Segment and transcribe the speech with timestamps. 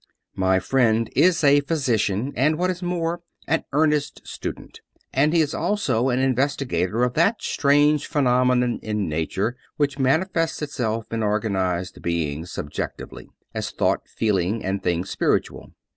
[0.35, 4.81] My friend is a physician, and what is more, an earnest student;
[5.13, 10.63] and he is also an in vestigator of that strange phenomenon in nature which manifests
[10.63, 15.71] itself in organized beings subjectively, as thought, feeling and things spiritual.